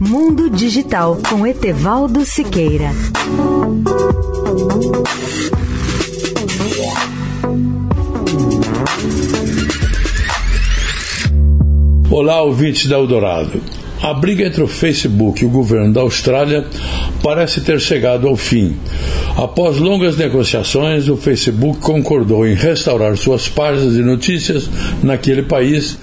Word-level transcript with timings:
Mundo 0.00 0.48
Digital 0.48 1.18
com 1.28 1.44
Etevaldo 1.44 2.24
Siqueira. 2.24 2.92
Olá, 12.08 12.40
ouvintes 12.42 12.86
da 12.86 12.96
Eldorado. 12.96 13.60
A 14.00 14.14
briga 14.14 14.46
entre 14.46 14.62
o 14.62 14.68
Facebook 14.68 15.42
e 15.42 15.46
o 15.46 15.50
governo 15.50 15.92
da 15.92 16.02
Austrália 16.02 16.64
parece 17.20 17.60
ter 17.60 17.80
chegado 17.80 18.28
ao 18.28 18.36
fim. 18.36 18.76
Após 19.36 19.78
longas 19.78 20.16
negociações, 20.16 21.08
o 21.08 21.16
Facebook 21.16 21.80
concordou 21.80 22.46
em 22.46 22.54
restaurar 22.54 23.16
suas 23.16 23.48
páginas 23.48 23.94
de 23.94 24.02
notícias 24.02 24.70
naquele 25.02 25.42
país 25.42 25.98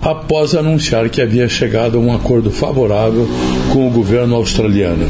após 0.00 0.54
anunciar 0.54 1.08
que 1.10 1.20
havia 1.20 1.48
chegado 1.48 1.98
a 1.98 2.00
um 2.00 2.12
acordo 2.12 2.50
favorável 2.50 3.28
com 3.72 3.86
o 3.86 3.90
governo 3.90 4.34
australiano. 4.34 5.06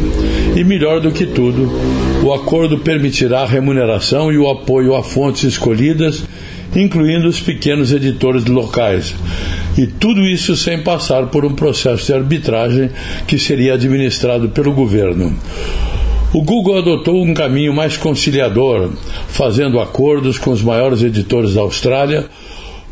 E 0.56 0.64
melhor 0.64 1.00
do 1.00 1.12
que 1.12 1.26
tudo, 1.26 1.70
o 2.24 2.32
acordo 2.32 2.78
permitirá 2.78 3.42
a 3.42 3.46
remuneração 3.46 4.32
e 4.32 4.38
o 4.38 4.48
apoio 4.48 4.94
a 4.96 5.02
fontes 5.02 5.44
escolhidas, 5.44 6.24
incluindo 6.74 7.28
os 7.28 7.40
pequenos 7.40 7.92
editores 7.92 8.44
locais. 8.46 9.14
E 9.78 9.86
tudo 9.86 10.22
isso 10.22 10.56
sem 10.56 10.82
passar 10.82 11.26
por 11.26 11.44
um 11.44 11.54
processo 11.54 12.06
de 12.06 12.12
arbitragem 12.12 12.90
que 13.26 13.38
seria 13.38 13.74
administrado 13.74 14.48
pelo 14.48 14.72
governo. 14.72 15.36
O 16.32 16.42
Google 16.42 16.78
adotou 16.78 17.24
um 17.24 17.34
caminho 17.34 17.72
mais 17.72 17.96
conciliador, 17.96 18.90
fazendo 19.28 19.80
acordos 19.80 20.38
com 20.38 20.50
os 20.50 20.62
maiores 20.62 21.02
editores 21.02 21.54
da 21.54 21.60
Austrália 21.60 22.26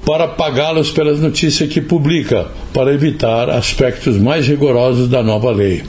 para 0.09 0.27
pagá-los 0.27 0.91
pelas 0.91 1.21
notícias 1.21 1.69
que 1.69 1.83
publica, 1.83 2.47
para 2.73 2.95
evitar 2.95 3.51
aspectos 3.51 4.17
mais 4.17 4.47
rigorosos 4.47 5.07
da 5.07 5.23
nova 5.23 5.51
lei. 5.51 5.83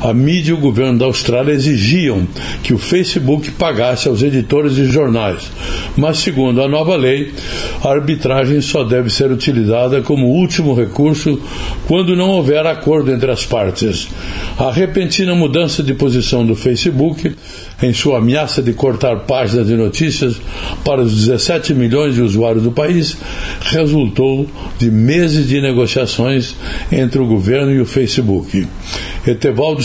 A 0.00 0.12
mídia 0.12 0.50
e 0.50 0.54
o 0.54 0.58
governo 0.58 0.98
da 0.98 1.06
Austrália 1.06 1.52
exigiam 1.52 2.26
que 2.62 2.74
o 2.74 2.78
Facebook 2.78 3.50
pagasse 3.52 4.08
aos 4.08 4.22
editores 4.22 4.74
de 4.74 4.86
jornais, 4.86 5.50
mas, 5.96 6.18
segundo 6.18 6.62
a 6.62 6.68
nova 6.68 6.96
lei, 6.96 7.32
a 7.82 7.90
arbitragem 7.90 8.60
só 8.60 8.84
deve 8.84 9.10
ser 9.10 9.30
utilizada 9.30 10.02
como 10.02 10.26
último 10.26 10.74
recurso 10.74 11.40
quando 11.86 12.16
não 12.16 12.30
houver 12.30 12.66
acordo 12.66 13.12
entre 13.12 13.30
as 13.30 13.44
partes. 13.44 14.08
A 14.58 14.70
repentina 14.70 15.34
mudança 15.34 15.82
de 15.82 15.94
posição 15.94 16.44
do 16.44 16.54
Facebook, 16.54 17.34
em 17.82 17.92
sua 17.92 18.18
ameaça 18.18 18.62
de 18.62 18.72
cortar 18.72 19.20
páginas 19.20 19.66
de 19.66 19.74
notícias 19.74 20.40
para 20.84 21.02
os 21.02 21.26
17 21.26 21.74
milhões 21.74 22.14
de 22.14 22.22
usuários 22.22 22.62
do 22.62 22.72
país, 22.72 23.16
resultou 23.60 24.46
de 24.78 24.90
meses 24.90 25.48
de 25.48 25.60
negociações 25.60 26.54
entre 26.90 27.20
o 27.20 27.26
governo 27.26 27.72
e 27.72 27.80
o 27.80 27.86
Facebook. 27.86 28.66
Etevaldo 29.26 29.82